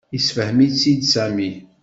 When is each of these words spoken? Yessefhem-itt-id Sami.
Yessefhem-itt-id 0.13 1.01
Sami. 1.13 1.51